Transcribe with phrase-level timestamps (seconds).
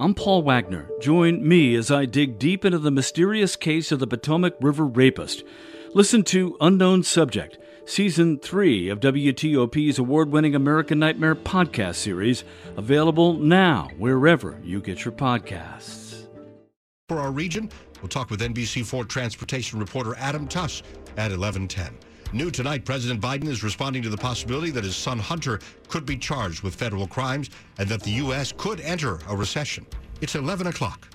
[0.00, 0.88] I'm Paul Wagner.
[0.98, 5.44] Join me as I dig deep into the mysterious case of the Potomac River rapist.
[5.92, 12.44] Listen to Unknown Subject, Season 3 of WTOP's award winning American Nightmare podcast series,
[12.78, 16.26] available now wherever you get your podcasts.
[17.10, 17.68] For our region,
[18.00, 20.82] we'll talk with NBC4 transportation reporter Adam Tuss
[21.18, 22.09] at 1110.
[22.32, 25.58] New tonight, President Biden is responding to the possibility that his son Hunter
[25.88, 28.52] could be charged with federal crimes and that the U.S.
[28.56, 29.84] could enter a recession.
[30.20, 31.08] It's 11 o'clock.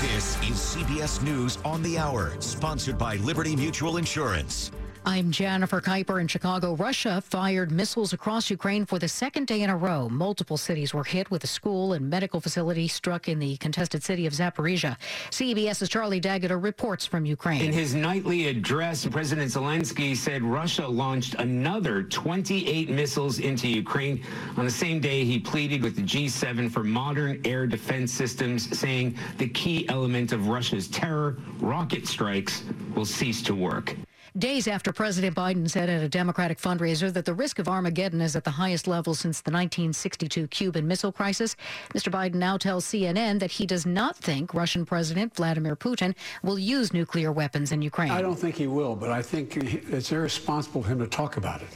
[0.00, 4.70] This is CBS News on the Hour, sponsored by Liberty Mutual Insurance.
[5.06, 6.76] I'm Jennifer Keiper in Chicago.
[6.76, 10.10] Russia fired missiles across Ukraine for the second day in a row.
[10.10, 14.26] Multiple cities were hit with a school and medical facility struck in the contested city
[14.26, 14.98] of Zaporizhia.
[15.30, 17.62] CBS's Charlie D'Agata reports from Ukraine.
[17.62, 24.22] In his nightly address, President Zelensky said Russia launched another 28 missiles into Ukraine.
[24.58, 29.16] On the same day, he pleaded with the G7 for modern air defense systems, saying
[29.38, 32.64] the key element of Russia's terror, rocket strikes,
[32.94, 33.96] will cease to work.
[34.38, 38.36] Days after President Biden said at a Democratic fundraiser that the risk of Armageddon is
[38.36, 41.56] at the highest level since the 1962 Cuban Missile Crisis,
[41.94, 42.12] Mr.
[42.12, 46.14] Biden now tells CNN that he does not think Russian President Vladimir Putin
[46.44, 48.12] will use nuclear weapons in Ukraine.
[48.12, 51.60] I don't think he will, but I think it's irresponsible for him to talk about
[51.60, 51.68] it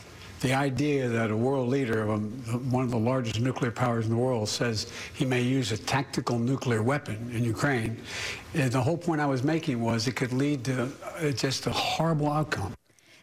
[0.44, 4.16] the idea that a world leader of one of the largest nuclear powers in the
[4.16, 7.96] world says he may use a tactical nuclear weapon in Ukraine,
[8.52, 11.70] and the whole point I was making was it could lead to uh, just a
[11.70, 12.74] horrible outcome.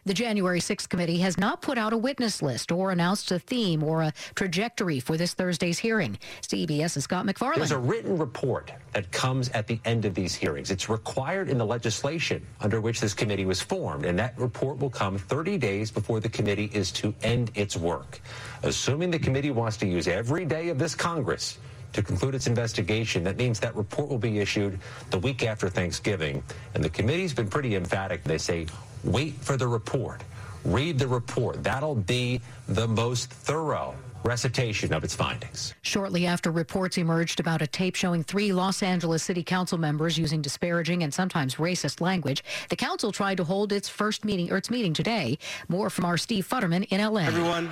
[0.04, 3.84] The January 6th committee has not put out a witness list or announced a theme
[3.84, 6.18] or a trajectory for this Thursday's hearing.
[6.40, 7.60] CBS's Scott MacFarlane.
[7.60, 10.72] There's a written report that comes at the end of these hearings.
[10.72, 14.90] It's required in the legislation under which this committee was formed, and that report will
[14.90, 18.20] come 30 days before the committee is to end its work.
[18.64, 21.58] Assuming the committee wants to use every day of this Congress
[21.92, 23.22] to conclude its investigation.
[23.22, 26.42] That means that report will be issued the week after Thanksgiving.
[26.74, 28.24] And the committee's been pretty emphatic.
[28.24, 28.66] They say
[29.04, 30.22] Wait for the report.
[30.64, 31.62] Read the report.
[31.62, 33.94] That'll be the most thorough
[34.24, 35.74] recitation of its findings.
[35.82, 40.40] Shortly after reports emerged about a tape showing three Los Angeles City Council members using
[40.40, 44.70] disparaging and sometimes racist language, the council tried to hold its first meeting or its
[44.70, 45.38] meeting today.
[45.68, 47.22] More from our Steve Futterman in LA.
[47.22, 47.70] Everyone,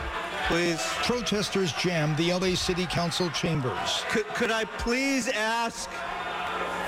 [0.48, 0.82] please.
[1.04, 4.04] Protesters jammed the LA City Council chambers.
[4.08, 5.88] Could, could I please ask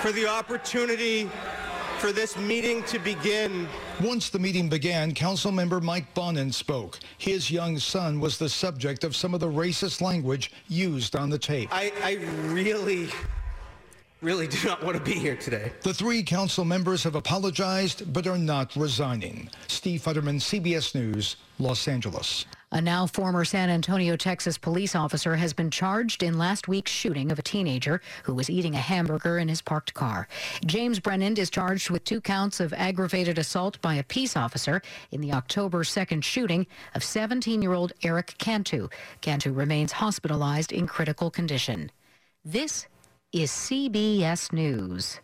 [0.00, 1.30] for the opportunity
[1.98, 3.68] for this meeting to begin.
[4.02, 6.98] Once the meeting began, Councilmember Mike Bonin spoke.
[7.18, 11.38] His young son was the subject of some of the racist language used on the
[11.38, 11.68] tape.
[11.72, 12.14] I, I
[12.52, 13.10] really
[14.20, 15.72] really do not want to be here today.
[15.82, 19.48] The three council members have apologized but are not resigning.
[19.68, 22.46] Steve Futterman, CBS News, Los Angeles.
[22.74, 27.30] A now former San Antonio, Texas police officer has been charged in last week's shooting
[27.30, 30.26] of a teenager who was eating a hamburger in his parked car.
[30.64, 34.80] James Brennand is charged with two counts of aggravated assault by a peace officer
[35.10, 38.88] in the October 2nd shooting of 17-year-old Eric Cantu.
[39.20, 41.92] Cantu remains hospitalized in critical condition.
[42.42, 42.86] This
[43.32, 45.20] is CBS News.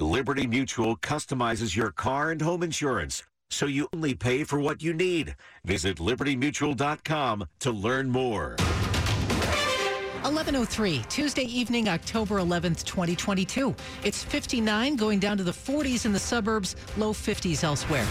[0.00, 4.92] Liberty Mutual customizes your car and home insurance so you only pay for what you
[4.92, 5.36] need.
[5.64, 8.56] Visit libertymutual.com to learn more.
[10.22, 13.74] 1103, Tuesday evening, October 11th, 2022.
[14.04, 18.06] It's 59, going down to the 40s in the suburbs, low 50s elsewhere.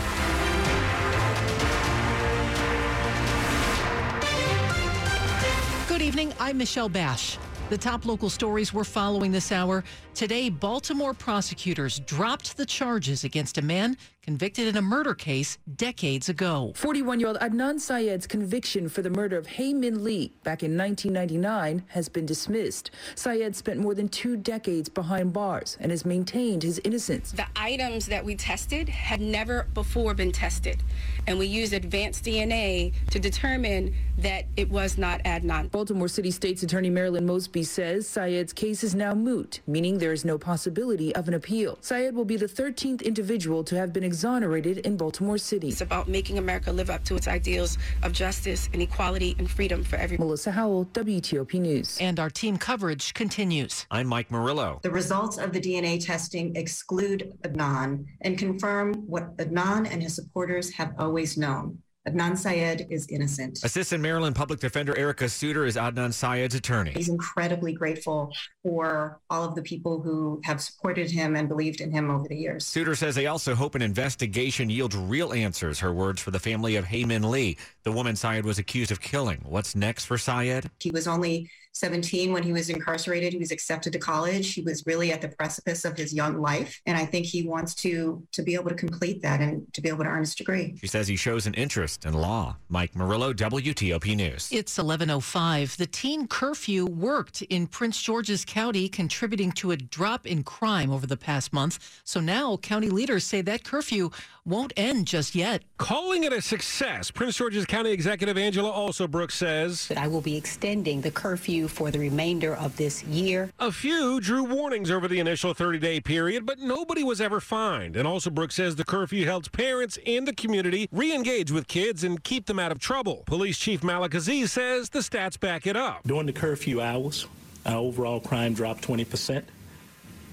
[5.88, 6.34] Good evening.
[6.40, 7.38] I'm Michelle Basch.
[7.70, 9.84] The top local stories we're following this hour.
[10.14, 16.28] Today, Baltimore prosecutors dropped the charges against a man convicted in a murder case decades
[16.28, 16.74] ago.
[16.76, 21.86] 41 year old Adnan Syed's conviction for the murder of Hae Lee back in 1999
[21.88, 22.92] has been dismissed.
[23.16, 27.32] Syed spent more than two decades behind bars and has maintained his innocence.
[27.32, 30.84] The items that we tested had never before been tested,
[31.26, 35.72] and we used advanced DNA to determine that it was not Adnan.
[35.72, 40.26] Baltimore City State's Attorney Marilyn Mosby says Syed's case is now moot, meaning there is
[40.26, 41.78] no possibility of an appeal.
[41.80, 45.68] Syed will be the 13th individual to have been exonerated in Baltimore City.
[45.68, 49.84] It's about making America live up to its ideals of justice and equality and freedom
[49.84, 50.26] for everyone.
[50.26, 52.00] Melissa Howell, WTOP News.
[52.02, 53.86] And our team coverage continues.
[53.92, 54.80] I'm Mike Murillo.
[54.82, 60.72] The results of the DNA testing exclude Adnan and confirm what Adnan and his supporters
[60.74, 61.78] have always known.
[62.08, 63.60] Adnan Syed is innocent.
[63.64, 66.92] Assistant Maryland Public Defender Erica Suter is Adnan Syed's attorney.
[66.96, 68.34] He's incredibly grateful
[68.64, 72.38] for all of the people who have supported him and believed in him over the
[72.38, 72.66] years.
[72.66, 75.80] Suter says they also hope an investigation yields real answers.
[75.80, 79.02] Her words for the family of Hae Min Lee, the woman Syed was accused of
[79.02, 79.42] killing.
[79.44, 80.72] What's next for Syed?
[80.80, 83.34] He was only 17 when he was incarcerated.
[83.34, 84.54] He was accepted to college.
[84.54, 86.82] He was really at the precipice of his young life.
[86.86, 89.90] And I think he wants to, to be able to complete that and to be
[89.90, 90.76] able to earn his degree.
[90.80, 92.58] She says he shows an interest in law.
[92.70, 94.50] Mike Murillo, WTOP News.
[94.52, 95.78] It's 11.05.
[95.78, 101.08] The teen curfew worked in Prince George's County, contributing to a drop in crime over
[101.08, 102.02] the past month.
[102.04, 104.12] So now county leaders say that curfew
[104.48, 105.62] won't end just yet.
[105.78, 110.38] Calling it a success, Prince George's County Executive Angela Alsobrooks says that I will be
[110.38, 113.52] extending the curfew for the remainder of this year.
[113.60, 117.98] A few drew warnings over the initial 30 day period, but nobody was ever fined.
[117.98, 122.24] And Alsobrooks says the curfew helps parents and the community re engage with kids and
[122.24, 123.24] keep them out of trouble.
[123.26, 126.02] Police Chief Malik Aziz says the stats back it up.
[126.06, 127.28] During the curfew hours,
[127.66, 129.46] our overall crime dropped 20 percent.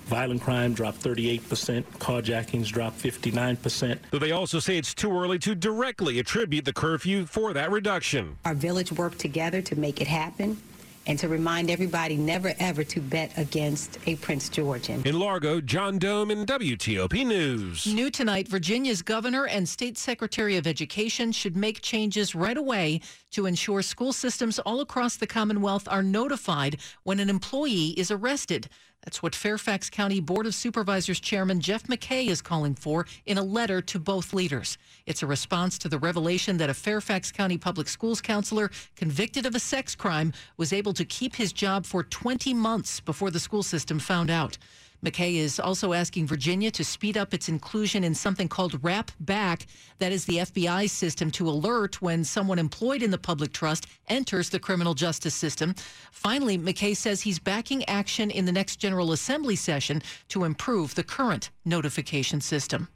[0.06, 3.98] Violent crime dropped 38%, carjackings dropped 59%.
[4.10, 8.36] Though they also say it's too early to directly attribute the curfew for that reduction.
[8.44, 10.58] Our village worked together to make it happen
[11.06, 15.02] and to remind everybody never ever to bet against a Prince Georgian.
[15.06, 17.86] In Largo, John Domen WTOP News.
[17.86, 23.00] New tonight, Virginia's governor and state secretary of education should make changes right away
[23.32, 28.68] to ensure school systems all across the Commonwealth are notified when an employee is arrested.
[29.04, 33.42] That's what Fairfax County Board of Supervisors Chairman Jeff McKay is calling for in a
[33.42, 34.78] letter to both leaders.
[35.04, 39.54] It's a response to the revelation that a Fairfax County Public Schools counselor convicted of
[39.54, 43.62] a sex crime was able to keep his job for 20 months before the school
[43.62, 44.56] system found out.
[45.04, 49.66] McKay is also asking Virginia to speed up its inclusion in something called Rap Back.
[49.98, 54.48] That is the FBI system to alert when someone employed in the public trust enters
[54.48, 55.74] the criminal justice system.
[56.10, 61.04] Finally, McKay says he's backing action in the next General Assembly session to improve the
[61.04, 62.88] current notification system.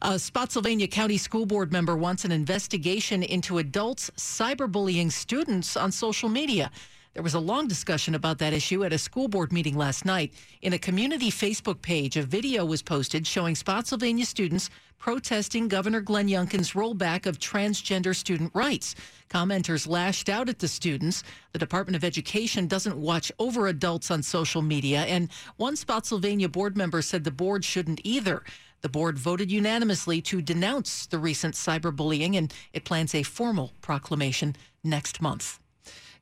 [0.00, 6.30] A Spotsylvania County School Board member wants an investigation into adults cyberbullying students on social
[6.30, 6.70] media.
[7.16, 10.34] There was a long discussion about that issue at a school board meeting last night.
[10.60, 14.68] In a community Facebook page, a video was posted showing Spotsylvania students
[14.98, 18.94] protesting Governor Glenn Youngkin's rollback of transgender student rights.
[19.30, 21.22] Commenters lashed out at the students.
[21.54, 26.76] The Department of Education doesn't watch over adults on social media, and one Spotsylvania board
[26.76, 28.44] member said the board shouldn't either.
[28.82, 34.54] The board voted unanimously to denounce the recent cyberbullying, and it plans a formal proclamation
[34.84, 35.58] next month.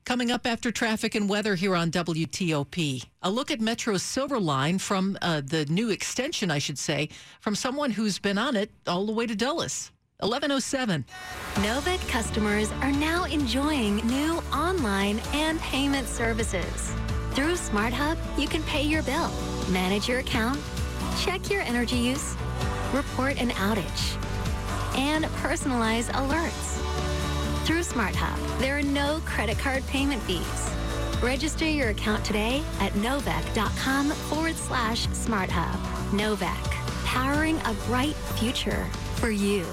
[0.05, 4.77] Coming up after traffic and weather here on WTOP, a look at Metro's Silver Line
[4.77, 7.09] from uh, the new extension, I should say,
[7.41, 9.91] from someone who's been on it all the way to Dulles.
[10.19, 11.05] 1107.
[11.55, 16.93] Novec customers are now enjoying new online and payment services.
[17.31, 19.31] Through SmartHub, you can pay your bill,
[19.71, 20.59] manage your account,
[21.19, 22.35] check your energy use,
[22.93, 24.23] report an outage,
[24.95, 26.74] and personalize alerts.
[27.65, 30.69] Through SmartHub, there are no credit card payment fees.
[31.19, 35.75] Register your account today at novec.com forward slash SmartHub.
[36.11, 36.71] Novec,
[37.05, 38.85] powering a bright future
[39.15, 39.65] for you.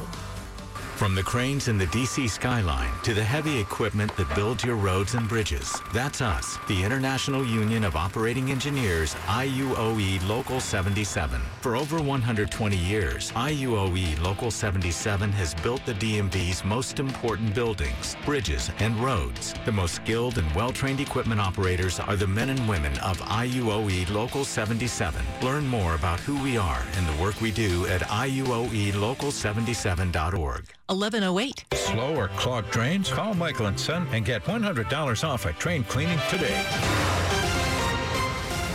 [0.97, 5.15] From the cranes in the DC skyline to the heavy equipment that builds your roads
[5.15, 11.41] and bridges, that's us, the International Union of Operating Engineers, IUOE Local 77.
[11.61, 18.71] For over 120 years, IUOE Local 77 has built the DMV's most important buildings, bridges,
[18.79, 19.55] and roads.
[19.65, 24.45] The most skilled and well-trained equipment operators are the men and women of IUOE Local
[24.45, 25.21] 77.
[25.43, 30.73] Learn more about who we are and the work we do at IUOELocal77.org.
[30.93, 31.65] 1108.
[31.75, 33.11] Slow or clogged drains?
[33.11, 36.65] Call Michael and Son and get $100 off a train cleaning today.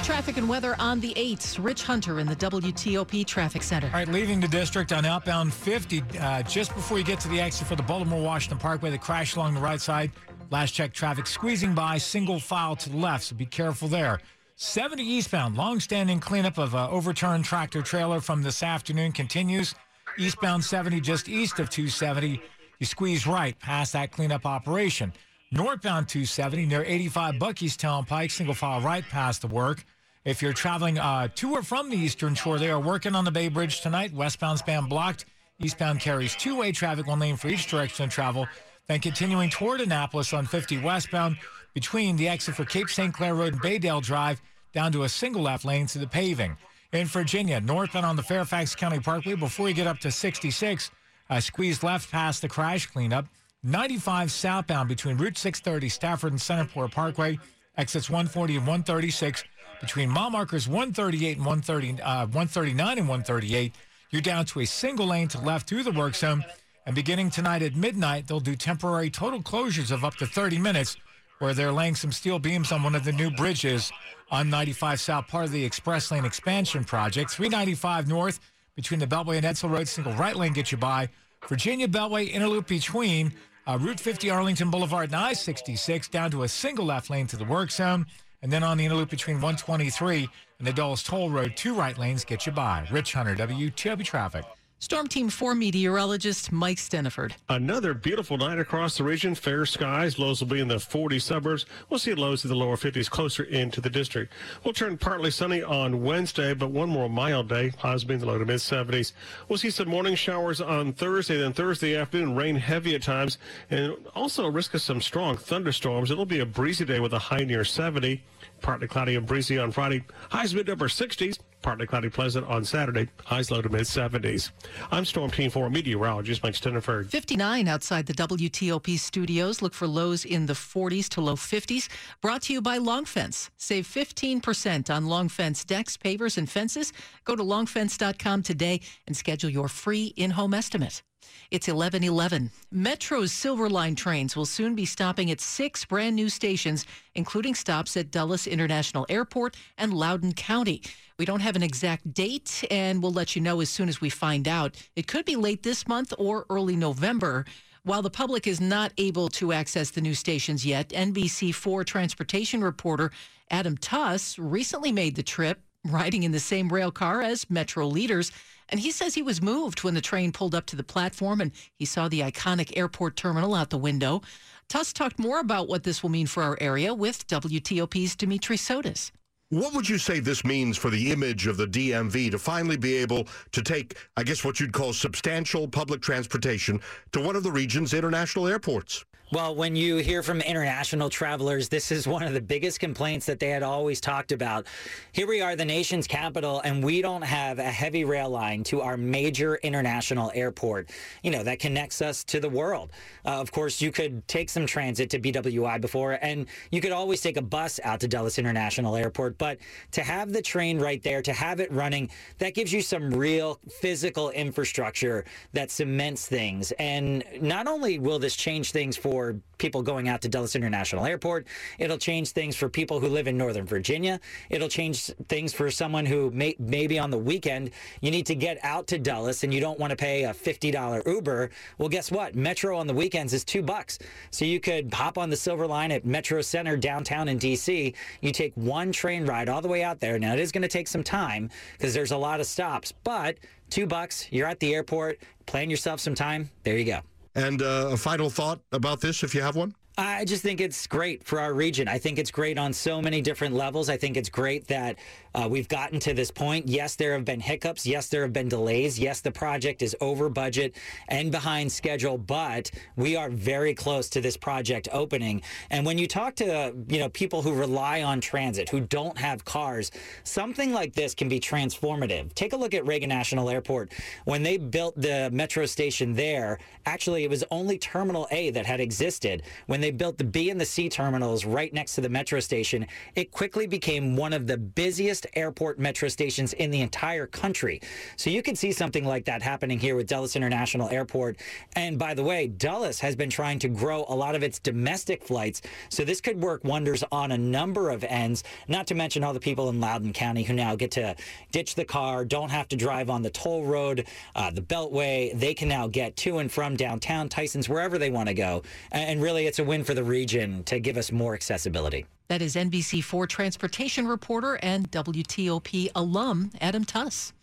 [0.04, 1.64] Traffic and weather on the 8th.
[1.64, 3.88] Rich Hunter in the WTOP Traffic Center.
[3.88, 7.40] All right, leaving the district on outbound 50, uh, just before you get to the
[7.40, 10.12] exit for the Baltimore Washington Parkway, the crash along the right side.
[10.50, 14.22] Last check traffic squeezing by, single file to the left, so be careful there.
[14.56, 19.76] 70 eastbound, long-standing cleanup of an overturned tractor trailer from this afternoon continues.
[20.20, 22.42] Eastbound 70 just east of 270.
[22.80, 25.14] You squeeze right past that cleanup operation.
[25.52, 29.86] Northbound 270 near 85 Buckeystown Pike, single file right past the work.
[30.26, 33.32] If you're traveling uh, to or from the Eastern Shore, they are working on the
[33.32, 34.14] Bay Bridge tonight.
[34.14, 35.26] Westbound span blocked.
[35.60, 38.48] Eastbound carries two-way traffic, one lane for each direction of travel.
[38.88, 41.38] Then continuing toward Annapolis on 50 westbound
[41.74, 43.14] between the exit for Cape St.
[43.14, 44.42] Clair Road and Baydale Drive
[44.74, 46.58] down to a single left lane to the paving.
[46.94, 50.92] In Virginia, northbound on the Fairfax County Parkway before you get up to 66,
[51.30, 53.26] Uh, squeeze left past the crash cleanup.
[53.62, 57.38] 95 southbound between Route 630 Stafford and Centerport Parkway,
[57.78, 59.44] exits 140 and 136.
[59.82, 63.76] Between mile markers 138 and 130, uh, 139 and 138,
[64.10, 66.46] you're down to a single lane to left through the work zone.
[66.86, 70.96] And beginning tonight at midnight, they'll do temporary total closures of up to 30 minutes
[71.40, 73.92] where they're laying some steel beams on one of the new bridges
[74.32, 77.32] on 95 South, part of the Express Lane expansion project.
[77.32, 78.40] 395 North
[78.76, 81.10] between the Beltway and Edsall Road, single right lane get you by.
[81.48, 83.32] Virginia Beltway inner loop between
[83.66, 87.46] uh, Route 50 Arlington Boulevard and I-66 down to a single left lane to the
[87.46, 88.06] work zone.
[88.42, 90.30] And then on the inner loop between 123
[90.60, 92.88] and the Dulles Toll Road, two right lanes get you by.
[92.92, 94.46] Rich Hunter, WTOP Traffic.
[94.80, 97.34] Storm Team 4 meteorologist Mike Stinneford.
[97.50, 99.34] Another beautiful night across the region.
[99.34, 100.20] Fair skies.
[100.20, 101.66] Lows will be in the 40 suburbs.
[101.90, 104.34] We'll see lows in the lower 50s closer into the district.
[104.64, 107.70] We'll turn partly sunny on Wednesday, but one more mild day.
[107.80, 109.14] Highs being the low to mid 70s.
[109.50, 113.40] We'll see some morning showers on Thursday, then Thursday afternoon, rain heavy at times,
[113.72, 116.12] and also a risk of some strong thunderstorms.
[116.12, 118.24] It'll be a breezy day with a high near 70.
[118.62, 120.04] Partly cloudy and breezy on Friday.
[120.30, 121.40] Highs mid upper 60s.
[121.62, 123.10] Partly cloudy pleasant on Saturday.
[123.26, 124.52] Highs low to mid 70s.
[124.92, 127.10] I'm Storm Team 4 meteorologist Mike Stinneford.
[127.10, 129.62] 59 outside the WTOP studios.
[129.62, 131.90] Look for lows in the 40s to low 50s.
[132.22, 133.50] Brought to you by Long Fence.
[133.58, 136.94] Save 15% on Long Fence decks, pavers, and fences.
[137.26, 141.02] Go to longfence.com today and schedule your free in-home estimate.
[141.52, 142.52] It's 1111.
[142.72, 147.96] Metro's Silver Line trains will soon be stopping at six brand new stations, including stops
[147.98, 150.82] at Dulles International Airport and Loudoun County.
[151.18, 154.10] We don't have an exact date, and we'll let you know as soon as we
[154.10, 154.76] find out.
[154.96, 157.46] It could be late this month or early November.
[157.84, 163.12] While the public is not able to access the new stations yet, NBC4 transportation reporter
[163.50, 168.32] Adam Tuss recently made the trip, riding in the same rail car as Metro leaders.
[168.70, 171.52] And he says he was moved when the train pulled up to the platform and
[171.76, 174.22] he saw the iconic airport terminal out the window.
[174.68, 179.12] Tuss talked more about what this will mean for our area with WTOP's Dimitri Sotis.
[179.50, 182.98] What would you say this means for the image of the DMV to finally be
[182.98, 186.82] able to take, I guess, what you'd call substantial public transportation
[187.14, 189.06] to one of the region's international airports?
[189.30, 193.42] Well, when you hear from international travelers, this is one of the biggest complaints that
[193.42, 194.68] they had always talked about.
[195.12, 198.80] Here we are, the nation's capital, and we don't have a heavy rail line to
[198.80, 200.92] our major international airport,
[201.24, 202.92] you know, that connects us to the world.
[203.26, 207.20] Uh, of course, you could take some transit to BWI before, and you could always
[207.20, 209.38] take a bus out to Dulles International Airport.
[209.38, 209.58] But
[209.92, 213.60] to have the train right there, to have it running, that gives you some real
[213.82, 216.72] physical infrastructure that cements things.
[216.80, 221.04] And not only will this change things for for people going out to Dulles International
[221.04, 221.48] Airport.
[221.80, 224.20] It'll change things for people who live in Northern Virginia.
[224.52, 227.72] It'll change things for someone who may, maybe on the weekend
[228.02, 231.08] you need to get out to Dulles and you don't want to pay a $50
[231.08, 231.50] Uber.
[231.80, 232.36] Well, guess what?
[232.36, 233.98] Metro on the weekends is two bucks.
[234.30, 237.96] So you could hop on the Silver Line at Metro Center downtown in DC.
[238.22, 240.20] You take one train ride all the way out there.
[240.20, 243.38] Now, it is going to take some time because there's a lot of stops, but
[243.72, 246.52] two bucks, you're at the airport, plan yourself some time.
[246.64, 247.02] There you go.
[247.38, 249.76] And uh, a final thought about this, if you have one?
[250.00, 251.88] I just think it's great for our region.
[251.88, 253.90] I think it's great on so many different levels.
[253.90, 254.98] I think it's great that
[255.38, 256.68] uh, we've gotten to this point.
[256.68, 257.86] Yes, there have been hiccups.
[257.86, 259.00] Yes, there have been delays.
[259.00, 260.76] Yes, the project is over budget
[261.08, 265.42] and behind schedule, but we are very close to this project opening.
[265.72, 269.44] And when you talk to you know people who rely on transit, who don't have
[269.44, 269.92] cars,
[270.24, 272.34] something like this can be transformative.
[272.36, 273.94] Take a look at Reagan National Airport.
[274.26, 278.80] When they built the metro station there, actually it was only Terminal A that had
[278.80, 279.42] existed.
[279.66, 282.42] When they they built the B and the C terminals right next to the metro
[282.42, 287.82] station, it quickly became one of the busiest airport metro stations in the entire country.
[288.18, 291.38] So you can see something like that happening here with Dulles International Airport.
[291.76, 295.24] And by the way, Dulles has been trying to grow a lot of its domestic
[295.24, 295.62] flights.
[295.90, 299.40] So this could work wonders on a number of ends, not to mention all the
[299.40, 301.16] people in Loudoun County who now get to
[301.52, 304.06] ditch the car, don't have to drive on the toll road,
[304.36, 305.38] uh, the Beltway.
[305.40, 308.64] They can now get to and from downtown, Tyson's, wherever they want to go.
[308.92, 312.06] And really, it's a win win for the region to give us more accessibility.
[312.28, 317.34] That is NBC4 transportation reporter and WTOP alum Adam Tuss.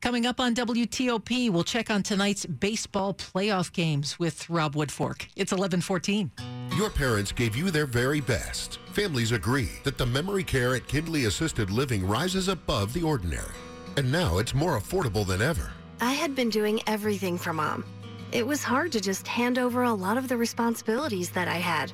[0.00, 5.26] Coming up on WTOP, we'll check on tonight's baseball playoff games with Rob Woodfork.
[5.36, 6.30] It's 1114.
[6.74, 8.78] Your parents gave you their very best.
[8.92, 13.54] Families agree that the memory care at Kindley Assisted Living rises above the ordinary.
[13.98, 15.70] And now it's more affordable than ever.
[16.00, 17.84] I had been doing everything for mom
[18.32, 21.92] it was hard to just hand over a lot of the responsibilities that I had.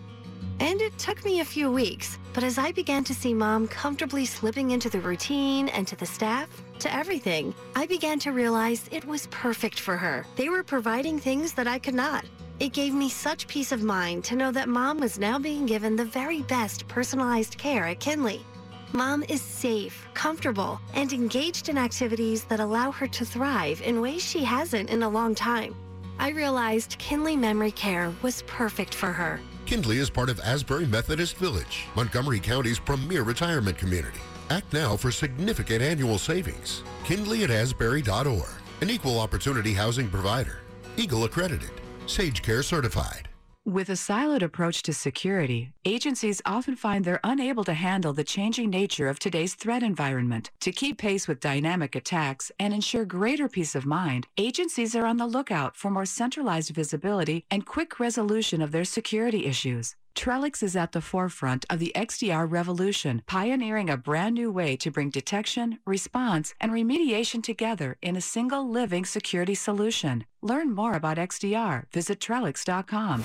[0.60, 4.24] And it took me a few weeks, but as I began to see mom comfortably
[4.24, 6.48] slipping into the routine and to the staff,
[6.80, 7.54] to everything.
[7.74, 10.26] I began to realize it was perfect for her.
[10.36, 12.24] They were providing things that I could not.
[12.58, 15.94] It gave me such peace of mind to know that mom was now being given
[15.94, 18.44] the very best personalized care at Kindley.
[18.92, 24.24] Mom is safe, comfortable, and engaged in activities that allow her to thrive in ways
[24.24, 25.74] she hasn't in a long time.
[26.18, 29.38] I realized Kindley Memory Care was perfect for her.
[29.66, 34.20] Kindley is part of Asbury Methodist Village, Montgomery County's premier retirement community.
[34.48, 36.84] Act now for significant annual savings.
[37.02, 38.48] Kindley at Asbury.org,
[38.80, 40.60] an equal opportunity housing provider.
[40.96, 41.72] Eagle accredited.
[42.06, 43.25] Sage Care certified.
[43.66, 48.70] With a siloed approach to security, agencies often find they're unable to handle the changing
[48.70, 50.52] nature of today's threat environment.
[50.60, 55.16] To keep pace with dynamic attacks and ensure greater peace of mind, agencies are on
[55.16, 59.96] the lookout for more centralized visibility and quick resolution of their security issues.
[60.16, 64.90] Trellix is at the forefront of the XDR revolution, pioneering a brand new way to
[64.90, 70.24] bring detection, response, and remediation together in a single living security solution.
[70.40, 71.84] Learn more about XDR.
[71.92, 73.24] Visit Trellix.com.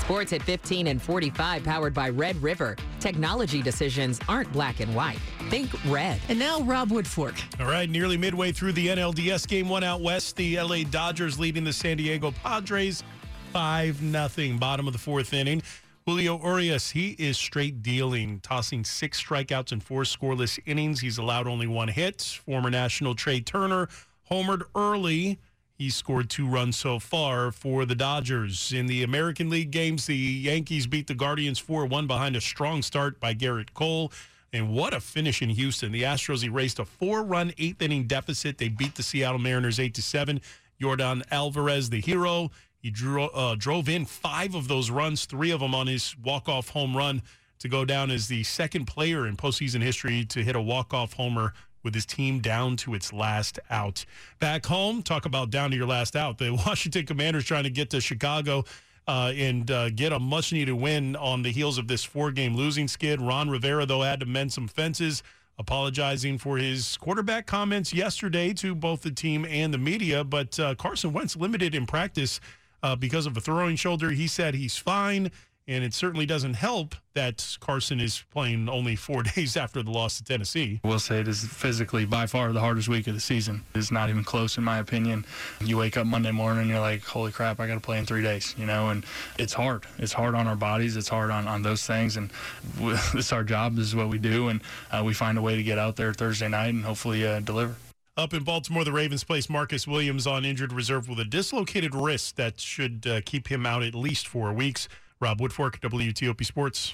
[0.00, 2.76] Sports at 15 and 45, powered by Red River.
[2.98, 5.18] Technology decisions aren't black and white.
[5.48, 6.18] Think red.
[6.28, 7.40] And now, Rob Woodfork.
[7.60, 11.62] All right, nearly midway through the NLDS game, one out west, the LA Dodgers leading
[11.62, 13.04] the San Diego Padres
[13.52, 14.56] 5 nothing.
[14.56, 15.62] Bottom of the fourth inning.
[16.06, 21.00] Julio Urias, he is straight dealing, tossing six strikeouts in four scoreless innings.
[21.00, 22.22] He's allowed only one hit.
[22.22, 23.88] Former national Trea Turner
[24.30, 25.38] homered early.
[25.76, 28.72] He scored two runs so far for the Dodgers.
[28.72, 32.80] In the American League games, the Yankees beat the Guardians 4 1 behind a strong
[32.80, 34.12] start by Gerrit Cole.
[34.54, 35.92] And what a finish in Houston.
[35.92, 38.56] The Astros erased a four run, eighth inning deficit.
[38.56, 40.40] They beat the Seattle Mariners 8 7.
[40.82, 42.50] Yordan Alvarez, the hero,
[42.82, 46.70] he drew, uh, drove in five of those runs, three of them on his walk-off
[46.70, 47.22] home run
[47.60, 51.54] to go down as the second player in postseason history to hit a walk-off homer
[51.84, 54.04] with his team down to its last out.
[54.40, 56.38] Back home, talk about down to your last out.
[56.38, 58.64] The Washington Commanders trying to get to Chicago
[59.06, 62.56] uh, and uh, get a much needed win on the heels of this four game
[62.56, 63.20] losing skid.
[63.20, 65.22] Ron Rivera, though, had to mend some fences,
[65.58, 70.24] apologizing for his quarterback comments yesterday to both the team and the media.
[70.24, 72.40] But uh, Carson Wentz limited in practice
[72.82, 74.10] uh, because of a throwing shoulder.
[74.10, 75.30] He said he's fine.
[75.68, 80.18] And it certainly doesn't help that Carson is playing only four days after the loss
[80.18, 80.80] to Tennessee.
[80.82, 83.62] We'll say it is physically by far the hardest week of the season.
[83.74, 85.24] It's not even close, in my opinion.
[85.60, 88.06] You wake up Monday morning, and you're like, holy crap, I got to play in
[88.06, 88.90] three days, you know?
[88.90, 89.06] And
[89.38, 89.86] it's hard.
[89.98, 90.96] It's hard on our bodies.
[90.96, 92.16] It's hard on, on those things.
[92.16, 92.30] And
[92.80, 93.76] this is our job.
[93.76, 94.48] This is what we do.
[94.48, 97.38] And uh, we find a way to get out there Thursday night and hopefully uh,
[97.38, 97.76] deliver.
[98.14, 102.36] Up in Baltimore, the Ravens placed Marcus Williams on injured reserve with a dislocated wrist
[102.36, 104.86] that should uh, keep him out at least four weeks.
[105.18, 106.92] Rob Woodfork, WTOP Sports.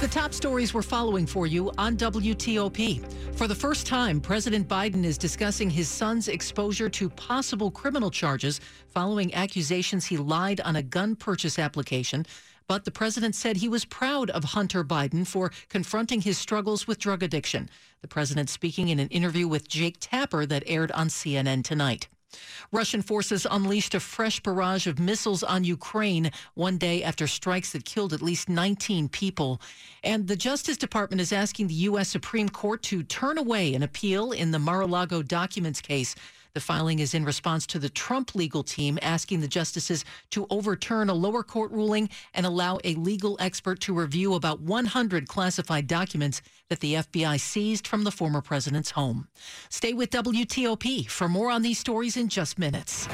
[0.00, 3.36] The top stories we're following for you on WTOP.
[3.36, 8.60] For the first time, President Biden is discussing his son's exposure to possible criminal charges
[8.88, 12.26] following accusations he lied on a gun purchase application.
[12.68, 16.98] But the president said he was proud of Hunter Biden for confronting his struggles with
[16.98, 17.70] drug addiction.
[18.02, 22.08] The president speaking in an interview with Jake Tapper that aired on CNN tonight.
[22.70, 27.86] Russian forces unleashed a fresh barrage of missiles on Ukraine one day after strikes that
[27.86, 29.62] killed at least 19 people.
[30.04, 32.10] And the Justice Department is asking the U.S.
[32.10, 36.14] Supreme Court to turn away an appeal in the Mar a Lago documents case.
[36.54, 41.08] The filing is in response to the Trump legal team asking the justices to overturn
[41.08, 46.42] a lower court ruling and allow a legal expert to review about 100 classified documents
[46.68, 49.28] that the FBI seized from the former president's home.
[49.68, 53.08] Stay with WTOP for more on these stories in just minutes.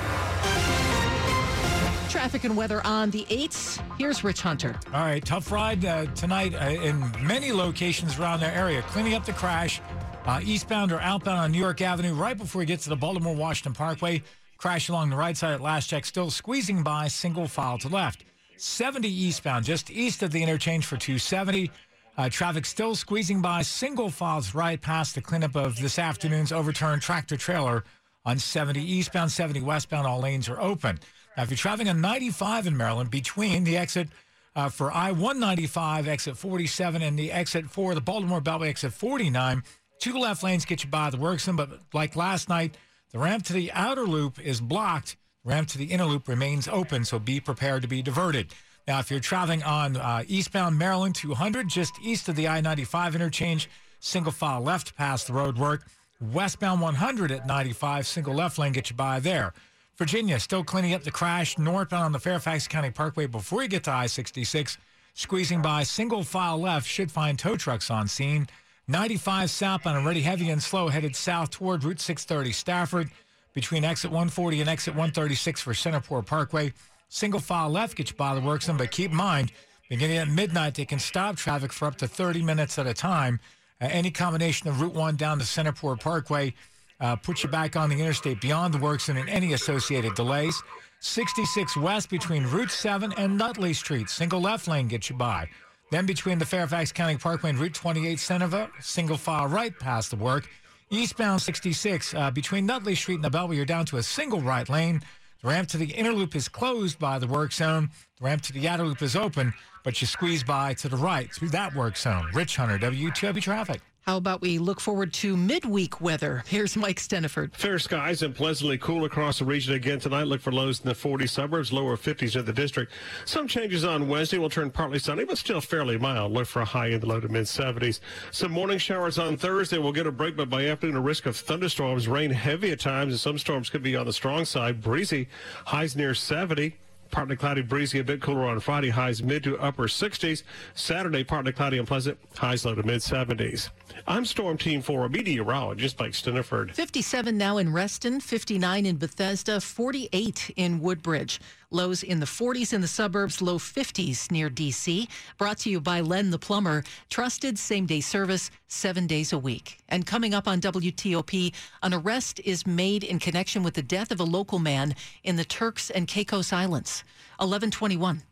[2.09, 3.83] Traffic and weather on the 8s.
[3.99, 4.79] Here's Rich Hunter.
[4.93, 8.83] All right, tough ride uh, tonight uh, in many locations around the area.
[8.83, 9.81] Cleaning up the crash
[10.27, 13.35] uh, eastbound or outbound on New York Avenue, right before we get to the Baltimore
[13.35, 14.23] Washington Parkway.
[14.57, 18.25] Crash along the right side at last check, still squeezing by, single file to left.
[18.57, 21.71] 70 eastbound, just east of the interchange for 270.
[22.17, 27.03] Uh, traffic still squeezing by, single files right past the cleanup of this afternoon's overturned
[27.03, 27.85] tractor trailer
[28.25, 30.07] on 70 eastbound, 70 westbound.
[30.07, 31.01] All lanes are open.
[31.37, 34.09] Now, if you're traveling on 95 in Maryland, between the exit
[34.57, 39.65] uh, for I 195, exit 47, and the exit for the Baltimore Beltway, exit 49,
[39.99, 42.77] Two left lanes get you by the Worksome, but like last night,
[43.13, 45.17] the ramp to the outer loop is blocked.
[45.45, 48.53] Ramp to the inner loop remains open, so be prepared to be diverted.
[48.87, 53.15] Now, if you're traveling on uh, eastbound Maryland 200, just east of the I 95
[53.15, 55.87] interchange, single file left past the road work.
[56.21, 59.53] Westbound 100 at 95, single left lane get you by there.
[59.97, 63.85] Virginia still cleaning up the crash northbound on the Fairfax County Parkway before you get
[63.85, 64.77] to I 66.
[65.15, 68.49] Squeezing by single file left should find tow trucks on scene.
[68.87, 73.11] 95 southbound already heavy and slow headed south toward Route 630 Stafford
[73.55, 76.73] between exit 140 and exit 136 for Centerport Parkway.
[77.09, 79.53] Single file left gets you by the works, but keep in mind,
[79.89, 83.41] beginning at midnight, they can stop traffic for up to 30 minutes at a time.
[83.81, 86.53] Uh, any combination of Route 1 down to Centerport Parkway
[87.01, 90.61] uh, puts you back on the interstate beyond the works and in any associated delays.
[91.01, 94.09] 66 west between Route 7 and Nutley Street.
[94.11, 95.49] Single left lane gets you by.
[95.91, 100.17] Then between the Fairfax County Parkway and Route 28 Centreville, single file right past the
[100.17, 100.49] work.
[100.91, 104.69] Eastbound 66 uh, between Nutley Street and the Beltway, you're down to a single right
[104.69, 105.01] lane.
[105.43, 107.91] The ramp to the inner loop is closed by the work zone.
[108.19, 111.33] The ramp to the outer loop is open, but you squeeze by to the right
[111.33, 112.29] through that work zone.
[112.33, 113.81] Rich Hunter, WTOP Traffic.
[114.07, 116.43] How about we look forward to midweek weather?
[116.47, 117.55] Here's Mike Stinneford.
[117.55, 120.25] Fair skies and pleasantly cool across the region again tonight.
[120.25, 122.93] Look for lows in the 40 suburbs, lower 50s in the district.
[123.25, 126.33] Some changes on Wednesday will turn partly sunny, but still fairly mild.
[126.33, 128.01] Look for a high in the low to mid 70s.
[128.31, 129.79] Some morning showers on Thursday.
[129.79, 133.15] We'll get a break, but by afternoon, a risk of thunderstorms, rain heavy at times,
[133.15, 134.83] and some storms could be on the strong side.
[134.83, 135.29] Breezy,
[135.65, 136.77] highs near 70
[137.15, 140.43] partly cloudy, breezy, a bit cooler on Friday, highs mid to upper 60s.
[140.75, 143.71] Saturday, partly cloudy and pleasant, highs low to mid 70s.
[144.09, 146.75] I'm Storm Team 4 meteorologist Mike Stinneford.
[146.75, 151.41] 57 now in Reston, 59 in Bethesda, 48 in Woodbridge.
[151.75, 155.09] Lows in the 40s in the suburbs, low 50s near D.C.
[155.39, 156.85] Brought to you by Len the Plumber.
[157.11, 159.79] Trusted same day service, seven days a week.
[159.89, 164.21] And coming up on WTOP, an arrest is made in connection with the death of
[164.21, 167.03] a local man in the Turks and Caicos Islands.
[167.39, 168.23] 1121.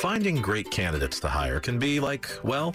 [0.00, 2.74] Finding great candidates to hire can be like, well,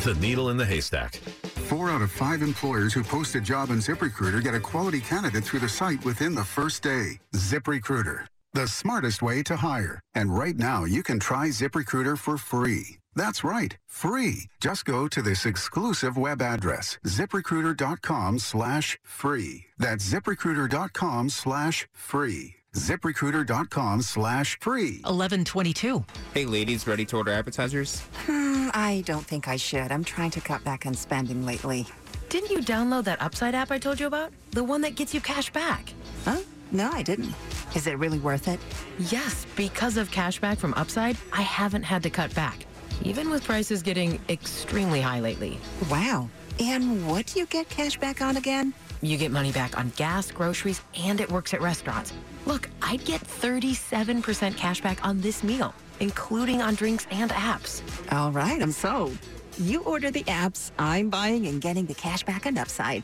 [0.00, 1.16] The needle in the haystack.
[1.68, 5.44] Four out of five employers who post a job on ZipRecruiter get a quality candidate
[5.44, 7.20] through the site within the first day.
[7.36, 10.00] ZipRecruiter, the smartest way to hire.
[10.14, 12.98] And right now, you can try ZipRecruiter for free.
[13.14, 14.48] That's right, free.
[14.60, 19.66] Just go to this exclusive web address, ziprecruiter.com slash free.
[19.78, 25.00] That's ziprecruiter.com slash free ziprecruiter.com slash free.
[25.04, 26.04] 1122.
[26.32, 28.02] Hey, ladies, ready to order appetizers?
[28.74, 29.92] I don't think I should.
[29.92, 31.86] I'm trying to cut back on spending lately.
[32.28, 34.32] Didn't you download that Upside app I told you about?
[34.52, 35.92] The one that gets you cash back.
[36.24, 36.38] Huh?
[36.70, 37.34] No, I didn't.
[37.74, 38.58] Is it really worth it?
[39.10, 42.64] Yes, because of cash back from Upside, I haven't had to cut back,
[43.02, 45.58] even with prices getting extremely high lately.
[45.90, 46.30] Wow.
[46.58, 48.72] And what do you get cash back on again?
[49.02, 52.12] You get money back on gas, groceries, and it works at restaurants.
[52.46, 57.82] Look, I'd get 37% cash back on this meal, including on drinks and apps.
[58.12, 59.18] All right, I'm sold.
[59.58, 63.02] You order the apps, I'm buying and getting the cash back and Upside.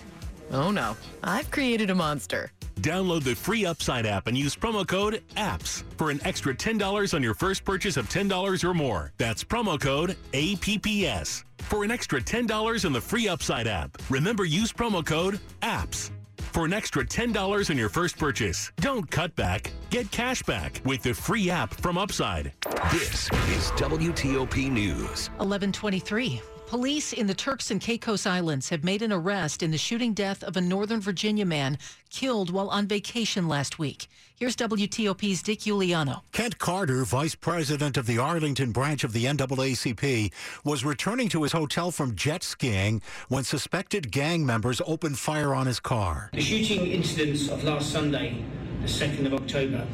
[0.51, 2.53] Oh no, I've created a monster.
[2.79, 7.23] Download the free Upside app and use promo code APPS for an extra $10 on
[7.23, 9.13] your first purchase of $10 or more.
[9.19, 13.99] That's promo code APPS for an extra $10 on the free Upside app.
[14.11, 16.11] Remember, use promo code APPS
[16.53, 18.73] for an extra $10 on your first purchase.
[18.77, 19.71] Don't cut back.
[19.91, 22.53] Get cash back with the free app from Upside.
[22.91, 25.29] This is WTOP News.
[25.39, 26.41] 1123.
[26.69, 30.45] Police in the Turks and Caicos Islands have made an arrest in the shooting death
[30.45, 31.79] of a Northern Virginia man
[32.11, 34.07] killed while on vacation last week.
[34.37, 36.21] Here's WTOP's Dick Uliano.
[36.33, 40.31] Kent Carter, vice president of the Arlington branch of the NAACP,
[40.63, 45.67] was returning to his hotel from jet skiing when suspected gang members opened fire on
[45.67, 46.29] his car.
[46.35, 48.45] The shooting incidents of last Sunday,
[48.83, 49.87] the 2nd of October,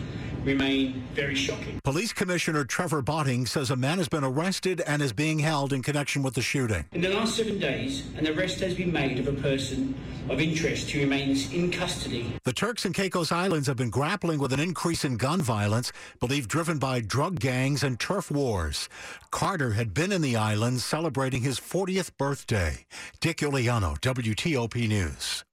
[0.44, 1.80] remain very shocking.
[1.82, 5.82] Police Commissioner Trevor Botting says a man has been arrested and is being held in
[5.82, 6.84] connection with the shooting.
[6.92, 9.94] In the last seven days, an arrest has been made of a person
[10.28, 12.34] of interest who remains in custody.
[12.44, 16.48] The Turks and Caicos Islands have been grappling with an increase in gun violence, believed
[16.48, 18.88] driven by drug gangs and turf wars.
[19.30, 22.86] Carter had been in the islands celebrating his 40th birthday.
[23.20, 25.44] Dick Uliano, WTOP News.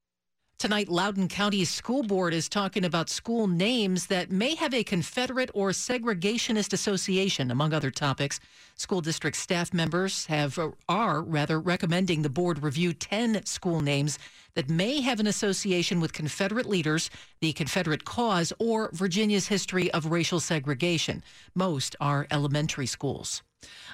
[0.62, 5.50] Tonight, Loudoun County's school board is talking about school names that may have a Confederate
[5.56, 8.40] or segregationist association, among other topics.
[8.82, 14.18] School district staff members have uh, are rather recommending the board review 10 school names
[14.56, 20.08] that may have an association with Confederate leaders, the Confederate cause, or Virginia's history of
[20.08, 21.22] racial segregation.
[21.54, 23.44] Most are elementary schools.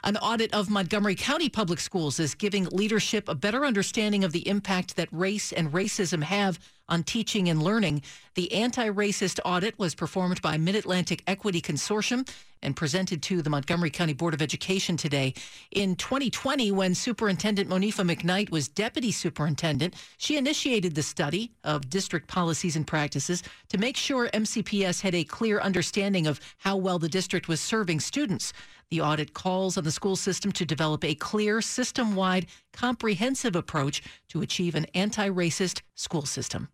[0.05, 4.47] An audit of Montgomery County Public Schools is giving leadership a better understanding of the
[4.47, 8.03] impact that race and racism have on teaching and learning.
[8.35, 12.25] The anti racist audit was performed by Mid Atlantic Equity Consortium
[12.61, 15.33] and presented to the Montgomery County Board of Education today.
[15.71, 22.27] In 2020, when Superintendent Monifa McKnight was deputy superintendent, she initiated the study of district
[22.27, 27.09] policies and practices to make sure MCPS had a clear understanding of how well the
[27.09, 28.53] district was serving students.
[28.89, 34.01] The audit calls on the school system to develop a clear, system wide, comprehensive approach
[34.29, 36.69] to achieve an anti racist school system.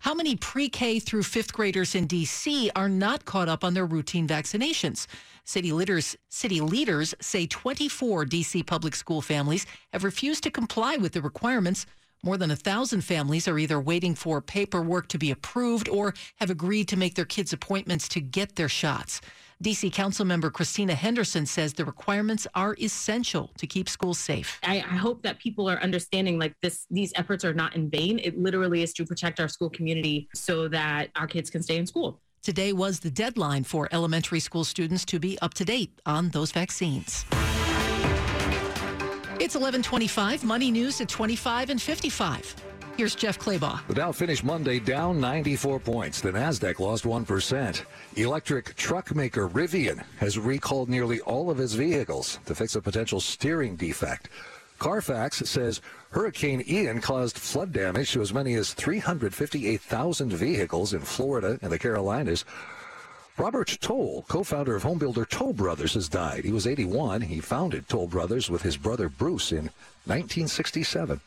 [0.00, 2.70] How many pre K through fifth graders in D.C.
[2.74, 5.06] are not caught up on their routine vaccinations?
[5.44, 8.62] City leaders, city leaders say 24 D.C.
[8.62, 11.86] public school families have refused to comply with the requirements.
[12.22, 16.50] More than a thousand families are either waiting for paperwork to be approved or have
[16.50, 19.20] agreed to make their kids' appointments to get their shots.
[19.62, 24.58] DC Councilmember Christina Henderson says the requirements are essential to keep schools safe.
[24.62, 28.18] I, I, hope that people are understanding like this these efforts are not in vain.
[28.20, 31.86] It literally is to protect our school community so that our kids can stay in
[31.86, 32.22] school.
[32.42, 36.52] Today was the deadline for elementary school students to be up to date on those
[36.52, 37.26] vaccines.
[39.38, 42.69] It's 1125, money news at 25 and 55.
[42.96, 43.86] Here's Jeff Clabaugh.
[43.86, 46.20] The Dow finished Monday down 94 points.
[46.20, 47.82] The Nasdaq lost 1%.
[48.16, 53.20] Electric truck maker Rivian has recalled nearly all of its vehicles to fix a potential
[53.20, 54.28] steering defect.
[54.78, 61.58] Carfax says Hurricane Ian caused flood damage to as many as 358,000 vehicles in Florida
[61.62, 62.44] and the Carolinas.
[63.38, 66.44] Robert Toll, co-founder of homebuilder Toll Brothers, has died.
[66.44, 67.22] He was 81.
[67.22, 69.70] He founded Toll Brothers with his brother Bruce in
[70.04, 71.20] 1967.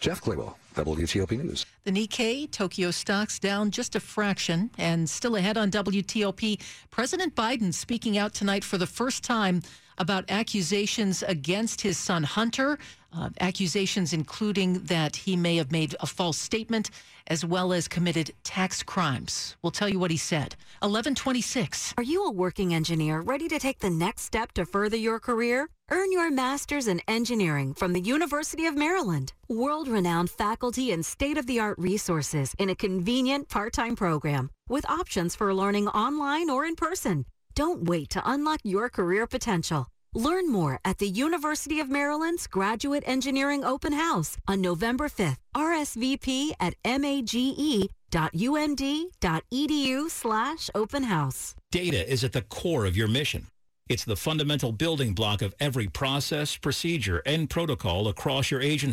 [0.00, 1.66] Jeff Clabaugh, WTOP News.
[1.82, 6.60] The Nikkei, Tokyo stocks down just a fraction and still ahead on WTOP.
[6.90, 9.62] President Biden speaking out tonight for the first time
[9.98, 12.78] about accusations against his son Hunter,
[13.12, 16.90] uh, accusations including that he may have made a false statement
[17.26, 19.56] as well as committed tax crimes.
[19.62, 20.56] We'll tell you what he said.
[20.80, 21.94] 1126.
[21.96, 25.68] Are you a working engineer ready to take the next step to further your career?
[25.90, 29.32] Earn your master's in engineering from the University of Maryland.
[29.48, 34.50] World renowned faculty and state of the art resources in a convenient part time program
[34.68, 37.24] with options for learning online or in person.
[37.54, 39.88] Don't wait to unlock your career potential.
[40.14, 45.36] Learn more at the University of Maryland's Graduate Engineering Open House on November 5th.
[45.54, 47.90] RSVP at mage.umd.edu
[50.10, 51.54] slash open house.
[51.70, 53.46] Data is at the core of your mission.
[53.88, 58.86] It's the fundamental building block of every process, procedure, and protocol across your agency.